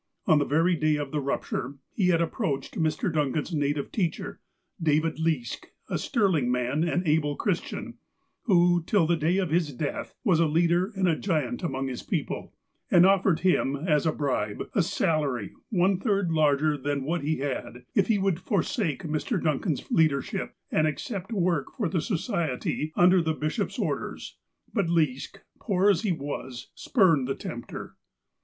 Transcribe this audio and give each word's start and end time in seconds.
On 0.25 0.39
the 0.39 0.45
very 0.45 0.75
day 0.75 0.95
of 0.95 1.11
the 1.11 1.19
rupture, 1.21 1.75
he 1.93 2.07
had 2.07 2.23
approached 2.23 2.73
Mr. 2.75 3.13
Duncan's 3.13 3.53
native 3.53 3.91
teacher, 3.91 4.39
David 4.81 5.17
Leask, 5.19 5.65
a 5.91 5.99
sterling 5.99 6.51
man 6.51 6.83
and 6.83 7.07
able 7.07 7.35
Christian 7.35 7.99
(who, 8.45 8.81
till 8.83 9.05
the 9.05 9.15
day 9.15 9.37
of 9.37 9.51
his 9.51 9.71
death, 9.71 10.15
was 10.23 10.39
a 10.39 10.47
leader 10.47 10.91
and 10.95 11.07
a 11.07 11.15
giant 11.15 11.61
among 11.61 11.85
this 11.85 12.01
people), 12.01 12.51
and 12.89 13.05
offered 13.05 13.41
him, 13.41 13.75
as 13.75 14.07
a 14.07 14.11
bribe, 14.11 14.63
a 14.73 14.81
salary 14.81 15.53
one 15.69 15.99
third 15.99 16.31
larger 16.31 16.79
than 16.79 17.03
what 17.03 17.21
he 17.21 17.35
had, 17.37 17.85
if 17.93 18.07
he 18.07 18.17
would 18.17 18.39
forsake 18.39 19.03
Mr. 19.03 19.39
Duncan's 19.39 19.91
leadership, 19.91 20.55
and 20.71 20.87
accept 20.87 21.31
work 21.31 21.67
for 21.77 21.87
the 21.87 22.01
Society 22.01 22.91
under 22.95 23.21
the 23.21 23.35
bishop's 23.35 23.77
orders. 23.77 24.39
But 24.73 24.87
Leask, 24.89 25.41
poor 25.59 25.91
as 25.91 26.01
he 26.01 26.11
was, 26.11 26.71
spurned 26.73 27.27
the 27.27 27.35
tempter. 27.35 27.97